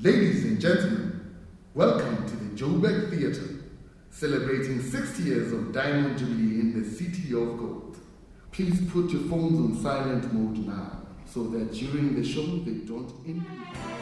Ladies 0.00 0.44
and 0.44 0.60
gentlemen, 0.60 1.34
welcome 1.74 2.24
to 2.28 2.36
the 2.36 2.54
Joburg 2.54 3.10
Theatre, 3.10 3.64
celebrating 4.10 4.80
60 4.80 5.24
years 5.24 5.52
of 5.52 5.72
Diamond 5.72 6.16
Jubilee 6.16 6.60
in 6.60 6.80
the 6.80 6.88
City 6.88 7.34
of 7.34 7.58
Gold. 7.58 7.98
Please 8.52 8.80
put 8.92 9.10
your 9.10 9.22
phones 9.22 9.58
on 9.58 9.82
silent 9.82 10.32
mode 10.32 10.64
now 10.68 11.02
so 11.26 11.48
that 11.48 11.72
during 11.72 12.14
the 12.14 12.24
show 12.24 12.46
they 12.58 12.74
don't 12.86 13.12
impede. 13.26 13.97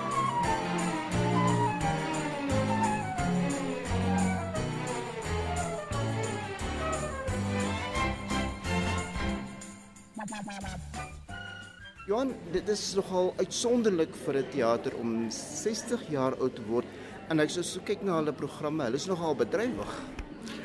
Johan, 12.06 12.28
dit 12.54 12.68
is 12.70 12.82
nogal 12.94 13.32
uitsonderlik 13.34 14.12
vir 14.24 14.36
'n 14.38 14.50
teater 14.50 14.94
om 14.94 15.26
60 15.28 16.04
jaar 16.08 16.36
oud 16.38 16.54
te 16.54 16.62
word 16.62 16.86
en 17.28 17.40
ek 17.40 17.50
sou 17.50 17.64
so 17.64 17.80
kyk 17.82 18.04
na 18.06 18.20
hulle 18.20 18.32
programme. 18.32 18.84
Hulle 18.84 18.94
is 18.94 19.08
nogal 19.10 19.34
bedrywig. 19.34 19.94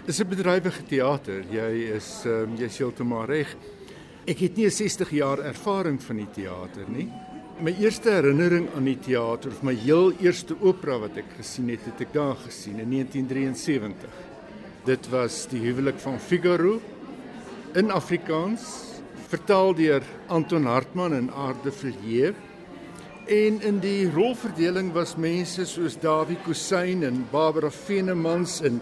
Dis 0.05 0.19
'n 0.21 0.29
bedrywige 0.29 0.83
teater. 0.85 1.41
Jy 1.49 1.95
is 1.95 2.25
um, 2.25 2.53
jy 2.55 2.65
is 2.65 2.77
heeltemal 2.77 3.25
reg. 3.25 3.55
Ek 4.27 4.37
het 4.37 4.55
nie 4.55 4.67
'n 4.67 4.69
60 4.69 5.09
jaar 5.09 5.39
ervaring 5.39 5.97
van 6.03 6.17
die 6.17 6.29
teater 6.29 6.85
nie. 6.87 7.09
My 7.59 7.73
eerste 7.73 8.11
herinnering 8.11 8.69
aan 8.75 8.85
die 8.85 8.99
teater, 8.99 9.49
of 9.49 9.63
my 9.63 9.73
heel 9.73 10.13
eerste 10.21 10.55
opera 10.61 10.99
wat 10.99 11.17
ek 11.17 11.37
gesien 11.37 11.69
het, 11.69 11.81
het 11.85 12.01
ek 12.01 12.13
daar 12.13 12.35
gesien 12.35 12.79
in 12.79 12.89
1973. 12.89 14.13
Dit 14.85 15.09
was 15.09 15.47
Die 15.47 15.59
huwelik 15.59 15.97
van 15.97 16.19
Figaro 16.19 16.79
in 17.73 17.91
Afrikaans, 17.91 18.91
vertaal 19.31 19.75
deur 19.77 20.03
Anton 20.27 20.65
Hartmann 20.67 21.13
en 21.15 21.29
Aarde 21.31 21.71
Villiers. 21.71 22.35
En 23.31 23.61
in 23.63 23.77
die 23.79 24.09
rolverdeling 24.11 24.89
was 24.91 25.13
mense 25.15 25.63
soos 25.69 25.95
Dawie 26.01 26.35
Kusyn 26.43 27.05
en 27.07 27.21
Barbara 27.31 27.69
Venemans 27.71 28.57
en 28.67 28.81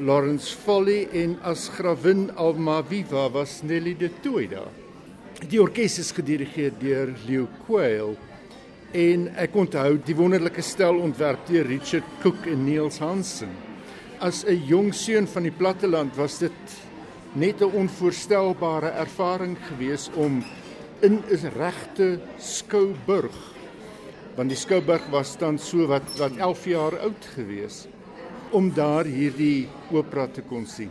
Lawrence 0.00 0.52
Folly 0.56 1.06
en 1.16 1.38
as 1.46 1.68
gravin 1.72 2.28
Alma 2.36 2.80
Viva 2.82 3.28
was 3.32 3.60
Nelly 3.62 3.94
de 3.96 4.10
Tooy 4.20 4.48
daar. 4.50 4.68
Die 5.48 5.62
orkes 5.62 5.96
is 6.02 6.12
gedirigeer 6.12 6.74
deur 6.80 7.14
Leo 7.24 7.46
Quayle 7.64 8.18
en 8.92 9.28
ek 9.40 9.56
onthou 9.56 9.94
die 10.04 10.18
wonderlike 10.18 10.64
stel 10.66 10.98
ontwerp 11.00 11.46
deur 11.48 11.68
Richard 11.70 12.18
Cook 12.20 12.48
en 12.50 12.66
Niels 12.66 12.98
Hansen. 13.00 13.54
As 14.20 14.44
'n 14.44 14.60
jong 14.66 14.92
seun 14.92 15.26
van 15.26 15.42
die 15.48 15.56
platteland 15.56 16.16
was 16.16 16.38
dit 16.38 16.76
net 17.32 17.60
'n 17.62 17.76
onvoorstelbare 17.82 18.90
ervaring 18.90 19.56
gewees 19.68 20.10
om 20.14 20.44
in 21.00 21.22
'n 21.30 21.52
regte 21.56 22.20
skouburg 22.38 23.36
want 24.36 24.48
die 24.48 24.58
skouburg 24.58 25.02
was 25.10 25.36
dan 25.36 25.58
so 25.58 25.86
wat 25.86 26.06
wat 26.18 26.36
11 26.36 26.64
jaar 26.64 26.98
oud 26.98 27.26
gewees 27.34 27.86
om 28.50 28.72
daar 28.74 29.04
hierdie 29.04 29.68
opera 29.92 30.26
te 30.26 30.42
kon 30.42 30.66
sien. 30.66 30.90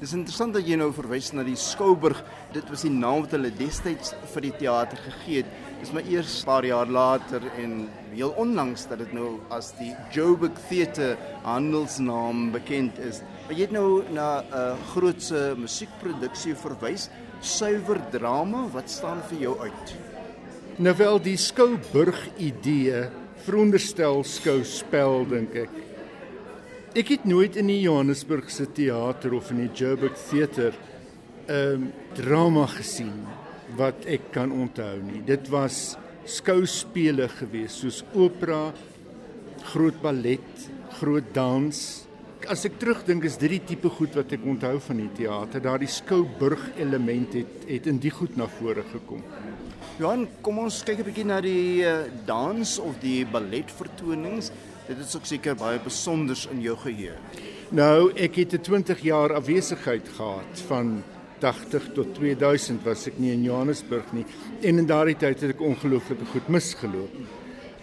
Dis 0.00 0.14
interessant 0.16 0.54
dat 0.56 0.64
jy 0.64 0.78
nou 0.80 0.88
verwys 0.96 1.28
na 1.36 1.42
die 1.44 1.58
Skouburg. 1.60 2.22
Dit 2.54 2.70
was 2.72 2.86
die 2.86 2.92
naam 2.92 3.26
wat 3.26 3.34
hulle 3.36 3.50
destyds 3.52 4.14
vir 4.32 4.46
die 4.46 4.52
teater 4.62 4.96
gegee 5.04 5.42
het. 5.42 5.50
Dis 5.82 5.92
maar 5.92 6.08
eers 6.08 6.40
'n 6.40 6.46
paar 6.46 6.64
jaar 6.64 6.86
later 6.88 7.42
en 7.58 7.88
heel 8.14 8.32
onlangs 8.36 8.88
dat 8.88 8.98
dit 8.98 9.12
nou 9.12 9.40
as 9.50 9.72
die 9.78 9.94
Joburg 10.10 10.56
Theatre 10.68 11.18
handelsnaam 11.44 12.50
bekend 12.50 12.98
is. 12.98 13.20
Maar 13.50 13.58
jy 13.58 13.64
het 13.66 13.72
nou 13.74 14.02
na 14.14 14.44
'n 14.46 14.52
uh, 14.54 14.78
grootse 14.92 15.38
musiekproduksie 15.58 16.52
verwys, 16.54 17.08
suiwer 17.42 17.98
drama. 18.12 18.68
Wat 18.70 18.90
staan 18.90 19.18
vir 19.26 19.38
jou 19.38 19.58
uit? 19.58 19.94
Nou 20.78 20.94
wel 20.96 21.18
die 21.18 21.36
skouburg 21.36 22.28
idee 22.38 23.08
veronderstel 23.42 24.22
skouspel 24.22 25.26
dink 25.26 25.54
ek. 25.54 25.70
Ek 26.94 27.08
het 27.08 27.24
nooit 27.24 27.56
in 27.56 27.66
die 27.66 27.80
Johannesburgse 27.80 28.68
teater 28.72 29.34
of 29.34 29.50
in 29.50 29.66
die 29.66 29.74
Joburg 29.74 30.14
Theater 30.30 30.72
'n 31.48 31.52
um, 31.52 31.92
drama 32.14 32.66
gesien 32.66 33.26
wat 33.76 34.06
ek 34.06 34.30
kan 34.30 34.52
onthou 34.52 35.02
nie. 35.02 35.24
Dit 35.26 35.48
was 35.48 35.96
skouspele 36.24 37.26
gewees 37.28 37.80
soos 37.80 38.04
opera, 38.14 38.72
groot 39.74 40.00
ballet, 40.00 40.70
groot 41.00 41.34
dans. 41.34 42.06
As 42.48 42.64
ek 42.64 42.78
terugdink 42.80 43.26
is 43.28 43.36
dit 43.36 43.50
die 43.52 43.60
tipe 43.72 43.90
goed 43.92 44.14
wat 44.16 44.30
ek 44.32 44.44
onthou 44.48 44.78
van 44.80 45.00
die 45.02 45.10
teater. 45.18 45.60
Daardie 45.60 45.90
skouburg 45.90 46.62
element 46.80 47.34
het 47.36 47.66
het 47.68 47.88
in 47.90 47.98
die 48.00 48.12
goed 48.14 48.38
na 48.40 48.46
vore 48.48 48.84
gekom. 48.92 49.20
Johan, 50.00 50.24
kom 50.40 50.62
ons 50.64 50.80
kyk 50.82 51.00
'n 51.00 51.04
bietjie 51.04 51.26
na 51.26 51.40
die 51.40 51.84
uh, 51.84 52.08
dans 52.24 52.78
of 52.78 52.96
die 53.00 53.26
balletvertonings. 53.26 54.50
Dit 54.88 54.98
is 54.98 55.14
ook 55.16 55.26
seker 55.26 55.54
baie 55.54 55.78
besonders 55.78 56.46
in 56.50 56.62
jou 56.62 56.76
geheue. 56.76 57.18
Nou, 57.72 58.10
ek 58.16 58.36
het 58.36 58.54
'n 58.54 58.62
20 58.62 59.00
jaar 59.04 59.34
afwesigheid 59.34 60.08
gehad 60.08 60.64
van 60.68 61.02
80 61.40 61.92
tot 61.92 62.14
2000 62.14 62.82
was 62.84 63.06
ek 63.06 63.18
nie 63.18 63.32
in 63.32 63.44
Johannesburg 63.44 64.12
nie 64.12 64.24
en 64.62 64.78
in 64.78 64.86
daardie 64.86 65.16
tyd 65.16 65.40
het 65.40 65.50
ek 65.54 65.60
ongelooflik 65.60 66.24
goed 66.32 66.48
misgeloop. 66.48 67.12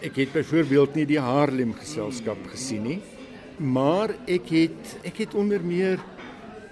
Ek 0.01 0.15
het 0.15 0.33
byvoorbeeld 0.33 0.95
nie 0.95 1.05
die 1.05 1.19
Haarlem 1.19 1.73
geselskap 1.73 2.37
gesien 2.51 2.83
nie, 2.83 3.01
maar 3.57 4.13
ek 4.29 4.51
het 4.53 4.95
ek 5.07 5.23
het 5.25 5.35
onder 5.37 5.63
meer 5.63 6.01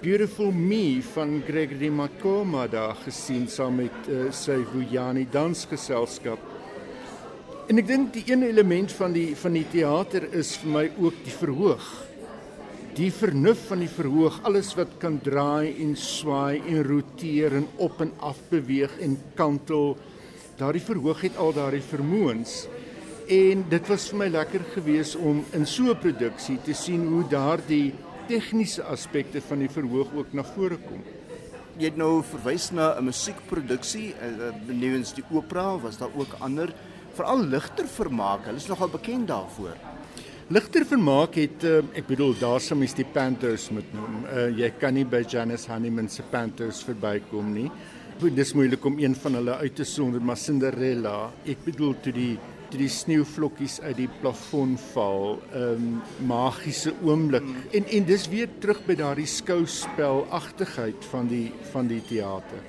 Beautiful 0.01 0.51
Me 0.51 1.01
van 1.13 1.39
Gregory 1.47 1.89
Makoma 1.89 2.67
daar 2.69 2.95
gesien 3.05 3.47
saam 3.49 3.79
met 3.81 4.09
uh, 4.11 4.27
sy 4.29 4.59
Vuyani 4.69 5.23
dansgeselskap. 5.31 6.41
En 7.65 7.81
ek 7.81 7.87
dink 7.89 8.11
die 8.13 8.25
een 8.29 8.45
element 8.45 8.93
van 8.93 9.15
die 9.15 9.31
van 9.39 9.55
die 9.57 9.65
teater 9.71 10.27
is 10.37 10.53
vir 10.61 10.75
my 10.75 10.85
ook 11.01 11.23
die 11.25 11.33
verhoog 11.33 11.87
die 12.95 13.11
vernuf 13.11 13.65
van 13.67 13.81
die 13.83 13.91
verhoog, 13.91 14.37
alles 14.47 14.69
wat 14.77 14.93
kan 15.01 15.17
draai 15.23 15.75
en 15.83 15.95
swaai 15.99 16.61
en 16.63 16.83
roteer 16.87 17.57
en 17.59 17.65
op 17.83 17.99
en 18.05 18.13
af 18.23 18.39
beweeg 18.47 18.93
en 19.03 19.17
kantel. 19.35 19.97
Daardie 20.55 20.83
verhoog 20.83 21.25
het 21.25 21.35
al 21.41 21.51
daardie 21.57 21.83
vermoëns. 21.83 22.53
En 23.25 23.63
dit 23.69 23.87
was 23.89 24.03
vir 24.11 24.19
my 24.19 24.25
lekker 24.29 24.61
geweest 24.75 25.15
om 25.17 25.39
in 25.57 25.65
so 25.65 25.89
'n 25.89 25.97
produksie 25.97 26.59
te 26.61 26.73
sien 26.73 27.07
hoe 27.07 27.23
daardie 27.29 27.93
tegniese 28.27 28.83
aspekte 28.83 29.41
van 29.41 29.59
die 29.59 29.69
verhoog 29.69 30.13
ook 30.13 30.33
na 30.33 30.43
vore 30.43 30.77
kom. 30.77 31.01
Jy 31.77 31.85
het 31.85 31.97
nou 31.97 32.21
verwys 32.23 32.71
na 32.71 32.95
'n 32.99 33.05
musiekproduksie, 33.05 34.13
benewens 34.67 35.13
die 35.13 35.23
opera, 35.31 35.77
was 35.79 35.97
daar 35.97 36.13
ook 36.15 36.35
ander, 36.39 36.73
veral 37.13 37.43
ligter 37.43 37.87
vermaak. 37.87 38.45
Hulle 38.45 38.57
is 38.57 38.67
nogal 38.67 38.89
bekend 38.89 39.27
daarvoor. 39.27 39.75
Ligter 40.49 40.85
vermaak 40.85 41.35
het 41.35 41.63
uh, 41.63 41.81
ek 41.95 42.05
bedoel 42.07 42.35
daar 42.39 42.61
sou 42.61 42.77
mens 42.77 42.93
die 42.93 43.05
Panthers 43.05 43.69
moet 43.69 43.93
noem. 43.93 44.25
Uh, 44.25 44.49
jy 44.59 44.69
kan 44.79 44.93
nie 44.93 45.05
by 45.05 45.23
Janice 45.27 45.71
Honeyman 45.71 46.09
se 46.09 46.21
Panthers 46.21 46.83
verbykom 46.83 47.53
nie. 47.53 47.71
Dis 48.19 48.53
moeilik 48.53 48.85
om 48.85 48.99
een 48.99 49.15
van 49.15 49.33
hulle 49.33 49.55
uit 49.57 49.75
te 49.75 49.83
sonder, 49.83 50.21
maar 50.21 50.37
Cinderella, 50.37 51.31
ek 51.45 51.65
bedoel 51.65 51.95
toe 51.99 52.13
die 52.13 52.37
toe 52.69 52.79
die 52.79 52.91
sneeuvlokkies 52.91 53.79
uit 53.81 53.97
die 53.97 54.09
plafon 54.21 54.77
val, 54.93 55.39
'n 55.53 55.57
um, 55.61 56.01
magiese 56.27 56.93
oomblik. 57.03 57.43
En 57.71 57.85
en 57.85 58.05
dis 58.05 58.27
weer 58.27 58.49
terug 58.59 58.85
by 58.85 58.95
daardie 58.95 59.27
skouspelagtigheid 59.27 61.05
van 61.11 61.27
die 61.27 61.51
van 61.71 61.87
die 61.87 62.01
teater. 62.01 62.61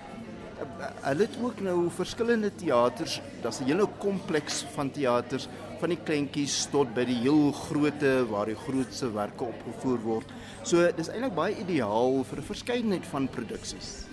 Hulle 1.03 1.23
het 1.23 1.37
ook 1.43 1.61
nou 1.61 1.91
verskillende 1.91 2.51
teaters, 2.55 3.21
daar's 3.43 3.61
'n 3.61 3.65
hele 3.65 3.89
kompleks 3.99 4.65
van 4.75 4.91
teaters 4.91 5.49
van 5.81 5.93
die 5.93 5.99
kleintjies 6.05 6.67
tot 6.73 6.95
by 6.95 7.05
die 7.05 7.19
heel 7.21 7.53
grootte 7.53 8.27
waar 8.31 8.47
die 8.47 8.57
grootste 8.57 9.13
werke 9.13 9.45
opgevoer 9.45 10.01
word. 10.05 10.33
So 10.63 10.89
dis 10.97 11.09
eintlik 11.13 11.35
baie 11.35 11.57
ideaal 11.61 12.25
vir 12.25 12.39
'n 12.39 12.51
verskeidenheid 12.53 13.07
van 13.07 13.29
produksies. 13.29 14.07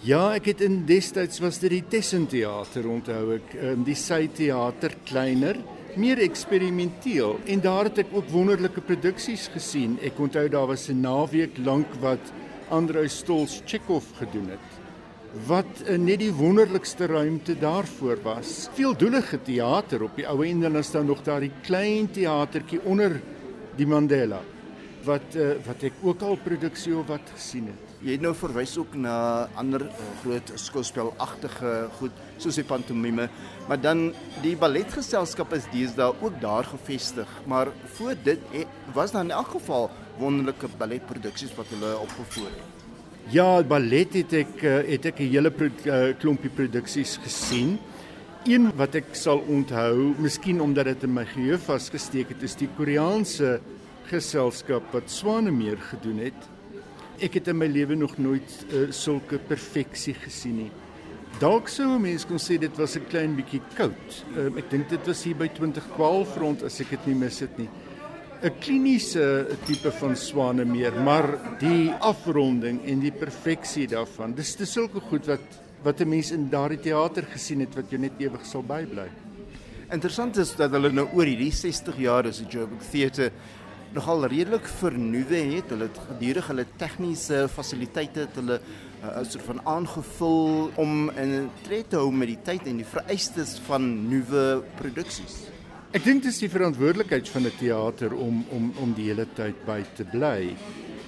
Ja, 0.00 0.30
ek 0.32 0.46
het 0.48 0.62
in 0.64 0.78
destyds 0.88 1.42
was 1.44 1.58
dit 1.60 1.74
die 1.74 1.82
Tessen 1.92 2.22
teater 2.24 2.86
onthou 2.88 3.34
ek, 3.34 3.50
um, 3.60 3.82
die 3.84 3.96
Sy 4.00 4.30
teater 4.32 4.94
kleiner, 5.04 5.58
meer 6.00 6.22
eksperimenteel 6.24 7.34
en 7.52 7.60
daar 7.60 7.90
het 7.90 7.98
ek 8.06 8.14
ook 8.16 8.30
wonderlike 8.32 8.80
produksies 8.80 9.50
gesien. 9.52 9.98
Ek 10.00 10.16
onthou 10.16 10.46
daar 10.48 10.70
was 10.70 10.88
'n 10.88 11.02
naweek 11.04 11.58
lank 11.58 11.92
wat 12.00 12.32
Andrei 12.70 13.08
Stols 13.08 13.60
Chekhov 13.66 14.06
gedoen 14.16 14.48
het 14.56 14.68
wat 15.46 15.84
uh, 15.84 15.98
net 15.98 16.20
die 16.20 16.32
wonderlikste 16.32 17.06
ruimte 17.06 17.54
daarvoor 17.54 18.18
was. 18.24 18.70
Veeldoelige 18.72 19.38
teater 19.44 20.02
op 20.02 20.16
die 20.16 20.26
ou 20.26 20.40
en 20.42 20.60
dan 20.60 20.76
is 20.76 20.90
daar 20.90 21.04
nog 21.04 21.22
daardie 21.22 21.52
klein 21.62 22.10
teatertjie 22.10 22.80
onder 22.84 23.20
die 23.76 23.86
Mandela 23.86 24.40
wat 25.04 25.36
uh, 25.36 25.52
wat 25.66 25.84
ek 25.88 26.00
ook 26.04 26.22
al 26.26 26.38
produksie 26.44 26.92
of 26.96 27.08
wat 27.10 27.32
gesien 27.34 27.70
het. 27.70 27.94
Jy 28.04 28.16
het 28.16 28.24
nou 28.24 28.32
verwys 28.36 28.74
ook 28.80 28.94
na 28.96 29.14
ander 29.60 29.84
uh, 29.86 30.08
groot 30.22 30.52
skouspelagtige 30.60 31.72
goed 31.98 32.16
soos 32.40 32.58
die 32.60 32.64
pantomime, 32.64 33.28
maar 33.68 33.80
dan 33.80 34.10
die 34.44 34.56
balletgeselskap 34.56 35.52
is 35.56 35.68
deesdae 35.72 36.12
ook 36.20 36.40
daar 36.40 36.64
gevestig, 36.64 37.28
maar 37.46 37.72
voor 37.96 38.14
dit 38.24 38.40
he, 38.52 38.66
was 38.96 39.12
daar 39.12 39.24
in 39.24 39.34
elk 39.36 39.52
geval 39.56 39.90
wonderlike 40.20 40.68
balletproduksies 40.80 41.54
wat 41.56 41.68
hulle 41.74 41.96
opgevoer 42.00 42.50
het. 42.50 42.78
Ja, 43.30 43.62
ballet 43.62 44.16
het 44.18 44.32
ek 44.34 44.62
het 44.64 45.06
ek 45.06 45.20
'n 45.20 45.30
hele 45.30 45.50
pro, 45.50 45.68
uh, 45.86 46.14
klompie 46.18 46.50
produksies 46.50 47.18
gesien. 47.22 47.78
Een 48.44 48.72
wat 48.76 48.94
ek 48.94 49.12
sal 49.12 49.38
onthou, 49.38 50.14
miskien 50.18 50.60
omdat 50.60 50.84
dit 50.84 51.02
in 51.02 51.12
my 51.12 51.24
geheue 51.24 51.58
vasgesteek 51.58 52.28
het, 52.28 52.42
is 52.42 52.56
die 52.56 52.68
Koreaanse 52.76 53.60
geselskap 54.10 54.92
wat 54.94 55.10
Swanemeer 55.12 55.78
gedoen 55.92 56.18
het. 56.26 56.48
Ek 57.20 57.36
het 57.38 57.50
in 57.52 57.58
my 57.60 57.68
lewe 57.70 57.96
nog 57.98 58.16
nooit 58.18 58.54
uh, 58.70 58.88
sulke 58.90 59.38
perfeksie 59.38 60.14
gesien 60.18 60.56
nie. 60.64 60.70
Dalk 61.38 61.68
sou 61.68 61.86
'n 61.94 62.02
mens 62.02 62.26
kon 62.26 62.38
sê 62.38 62.58
dit 62.58 62.76
was 62.76 62.96
'n 62.96 63.06
klein 63.08 63.36
bietjie 63.36 63.62
koud. 63.76 64.24
Uh, 64.36 64.58
ek 64.58 64.70
dink 64.70 64.88
dit 64.88 65.06
was 65.06 65.22
hier 65.24 65.36
by 65.36 65.48
2012 65.48 66.36
rond 66.36 66.62
as 66.62 66.80
ek 66.80 66.90
dit 66.90 67.06
nie 67.06 67.14
mis 67.14 67.40
het 67.40 67.58
nie. 67.58 67.68
'n 68.42 68.58
Kliniese 68.60 69.46
tipe 69.66 69.90
van 69.92 70.16
Swanemeer, 70.16 70.92
maar 71.04 71.58
die 71.60 71.92
afronding 72.00 72.80
en 72.84 73.00
die 73.00 73.12
perfeksie 73.12 73.86
daarvan, 73.86 74.34
dis 74.34 74.56
dis 74.56 74.72
sulke 74.72 75.00
goed 75.00 75.26
wat 75.26 75.44
wat 75.82 76.00
'n 76.00 76.08
mens 76.08 76.30
in 76.30 76.48
daardie 76.48 76.80
teater 76.80 77.24
gesien 77.24 77.60
het 77.60 77.74
wat 77.74 77.90
jou 77.90 78.00
net 78.00 78.12
ewig 78.18 78.44
sal 78.44 78.62
bybly. 78.62 79.08
Interessant 79.90 80.36
is 80.36 80.54
dat 80.54 80.70
hulle 80.70 80.92
nou 80.92 81.08
oor 81.14 81.26
hierdie 81.26 81.52
60 81.52 81.96
jaar 81.98 82.26
as 82.26 82.38
die 82.38 82.46
Joburg 82.46 82.82
Theater 82.90 83.32
nogal 83.94 84.26
redelik 84.30 84.66
vernuwe 84.80 85.42
het. 85.54 85.70
Hulle 85.72 85.88
het 85.88 86.00
gedurig 86.08 86.50
hulle 86.52 86.66
tegniese 86.80 87.46
fasiliteite 87.50 88.26
het 88.26 88.38
hulle 88.38 88.60
uh, 88.60 89.22
soort 89.22 89.46
van 89.48 89.62
aangevul 89.64 90.70
om 90.80 91.10
in 91.18 91.48
tred 91.64 91.90
te 91.90 91.98
hou 92.00 92.10
met 92.12 92.30
die 92.34 92.40
tyd 92.46 92.68
en 92.70 92.82
die 92.82 92.88
vereistes 92.88 93.56
van 93.66 93.88
nuwe 94.10 94.62
produksies. 94.80 95.42
Ek 95.90 96.04
dink 96.06 96.22
dit 96.22 96.30
is 96.30 96.38
die 96.38 96.52
verantwoordelikheid 96.52 97.28
van 97.28 97.46
'n 97.48 97.56
teater 97.58 98.14
om 98.14 98.44
om 98.54 98.72
om 98.78 98.94
die 98.94 99.08
hele 99.10 99.26
tyd 99.34 99.64
by 99.66 99.82
te 99.96 100.04
bly. 100.04 100.54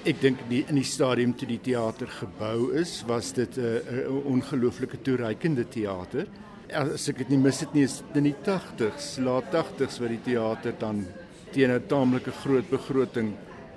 Ek 0.05 0.21
dink 0.21 0.41
die 0.49 0.65
in 0.67 0.75
die 0.75 0.89
stadium 0.89 1.37
toe 1.39 1.47
die 1.47 1.61
teater 1.63 2.09
gebou 2.11 2.75
is, 2.75 3.05
was 3.07 3.33
dit 3.33 3.57
'n 3.57 3.63
uh, 3.63 4.11
'n 4.11 4.23
ongelooflike 4.35 5.03
toereikende 5.03 5.69
teater. 5.69 6.27
As 6.73 7.09
ek 7.09 7.19
dit 7.19 7.29
nie 7.29 7.39
mis 7.39 7.61
het 7.61 7.75
nie, 7.75 7.85
is 7.85 7.99
dit 7.99 8.17
in 8.17 8.25
die 8.25 8.39
80s, 8.43 9.19
laat 9.21 9.53
80s 9.53 10.01
waar 10.01 10.09
die 10.09 10.25
teater 10.25 10.75
dan 10.79 11.07
teen 11.53 11.71
'n 11.71 11.87
taamlike 11.87 12.33
groot 12.43 12.69
begroting 12.71 13.33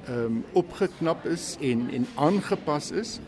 ehm 0.08 0.26
um, 0.26 0.44
opgeknap 0.54 1.26
is 1.26 1.58
en 1.62 1.90
en 1.90 2.08
aangepas 2.16 2.92
is. 2.92 3.20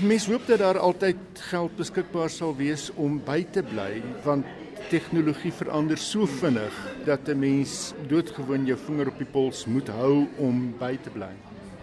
Mens 0.00 0.26
hoop 0.26 0.46
dat 0.46 0.58
daar 0.58 0.78
altyd 0.78 1.16
geld 1.50 1.76
beskikbaar 1.76 2.30
sal 2.30 2.56
wees 2.56 2.90
om 2.96 3.20
by 3.24 3.44
te 3.44 3.62
bly 3.62 4.02
want 4.24 4.46
tegnologie 4.90 5.52
verander 5.52 5.98
so 5.98 6.26
vinnig 6.26 6.74
dat 7.04 7.28
'n 7.28 7.38
mens 7.38 7.94
doodgewoon 8.08 8.66
jou 8.66 8.78
vinger 8.86 9.08
op 9.08 9.18
die 9.18 9.32
pols 9.32 9.66
moet 9.66 9.88
hou 9.88 10.26
om 10.36 10.74
by 10.78 10.96
te 11.02 11.10
bly. 11.10 11.32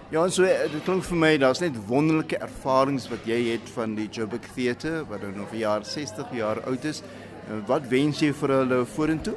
Ja, 0.09 0.27
so 0.27 0.43
eh, 0.43 0.71
dit 0.71 0.83
klink 0.83 1.03
vir 1.03 1.17
my 1.17 1.37
daar's 1.37 1.59
net 1.61 1.75
wonderlike 1.87 2.37
ervarings 2.37 3.09
wat 3.09 3.25
jy 3.25 3.51
het 3.51 3.69
van 3.75 3.95
die 3.95 4.07
Joburg 4.11 4.47
Theater 4.55 5.05
wat 5.05 5.21
nou 5.21 5.45
vir 5.51 5.59
jaar 5.59 5.85
60 5.85 6.31
jaar 6.33 6.61
oud 6.65 6.85
is. 6.85 7.03
Eh, 7.47 7.67
wat 7.67 7.87
wens 7.87 8.19
jy 8.19 8.33
vir 8.33 8.49
hulle 8.49 8.85
vorentoe? 8.85 9.35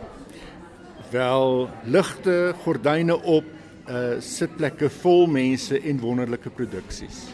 Wel, 1.12 1.68
ligte, 1.84 2.54
gordyne 2.64 3.18
op, 3.22 3.44
uh 3.90 4.16
sitplekke 4.22 4.88
vol 5.02 5.26
mense 5.28 5.80
en 5.80 6.00
wonderlike 6.00 6.50
produksies. 6.50 7.26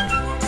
Thank 0.00 0.12
you. 0.12 0.39